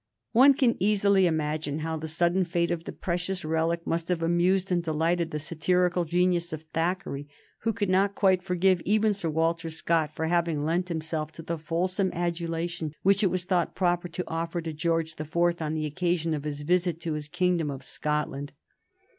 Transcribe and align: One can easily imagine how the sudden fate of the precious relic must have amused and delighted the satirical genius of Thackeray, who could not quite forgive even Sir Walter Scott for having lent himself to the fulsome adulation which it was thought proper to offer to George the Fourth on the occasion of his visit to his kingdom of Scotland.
One 0.31 0.55
can 0.55 0.77
easily 0.79 1.27
imagine 1.27 1.81
how 1.81 1.95
the 1.95 2.07
sudden 2.07 2.43
fate 2.43 2.71
of 2.71 2.85
the 2.85 2.91
precious 2.91 3.45
relic 3.45 3.85
must 3.85 4.07
have 4.07 4.23
amused 4.23 4.71
and 4.71 4.81
delighted 4.81 5.29
the 5.29 5.37
satirical 5.37 6.05
genius 6.05 6.51
of 6.51 6.63
Thackeray, 6.73 7.27
who 7.59 7.71
could 7.71 7.87
not 7.87 8.15
quite 8.15 8.41
forgive 8.41 8.81
even 8.81 9.13
Sir 9.13 9.29
Walter 9.29 9.69
Scott 9.69 10.15
for 10.15 10.25
having 10.25 10.65
lent 10.65 10.89
himself 10.89 11.31
to 11.33 11.43
the 11.43 11.59
fulsome 11.59 12.09
adulation 12.13 12.95
which 13.03 13.21
it 13.21 13.29
was 13.29 13.43
thought 13.43 13.75
proper 13.75 14.07
to 14.07 14.27
offer 14.27 14.59
to 14.59 14.73
George 14.73 15.17
the 15.17 15.23
Fourth 15.23 15.61
on 15.61 15.75
the 15.75 15.85
occasion 15.85 16.33
of 16.33 16.45
his 16.45 16.61
visit 16.63 16.99
to 17.01 17.13
his 17.13 17.27
kingdom 17.27 17.69
of 17.69 17.83
Scotland. 17.83 18.53